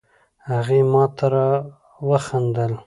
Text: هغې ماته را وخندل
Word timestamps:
هغې 0.51 0.81
ماته 0.91 1.27
را 1.33 1.47
وخندل 2.07 2.71